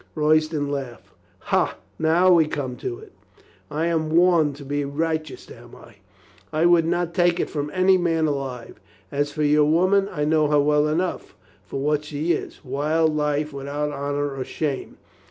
Royston 0.15 0.67
laughed. 0.71 1.09
"Ha, 1.51 1.77
now 1.99 2.33
we 2.33 2.47
come 2.47 2.75
to 2.77 2.97
It 2.97 3.11
I 3.69 3.85
am 3.85 4.09
warned 4.09 4.55
to 4.55 4.65
be 4.65 4.83
righteous, 4.83 5.47
am 5.51 5.75
I? 5.75 5.97
I 6.51 6.65
would 6.65 6.87
not 6.87 7.13
take 7.13 7.39
it 7.39 7.51
from 7.51 7.69
any 7.71 7.99
man 7.99 8.25
alive. 8.25 8.79
As 9.11 9.31
for 9.31 9.43
your 9.43 9.65
woman, 9.65 10.09
I 10.11 10.25
know 10.25 10.47
her 10.47 10.59
well 10.59 10.87
enough 10.87 11.35
for 11.67 11.79
what 11.79 12.03
she 12.03 12.31
is, 12.33 12.65
wild 12.65 13.15
life 13.15 13.53
without 13.53 13.91
honor 13.91 14.35
or 14.35 14.43
shame. 14.43 14.97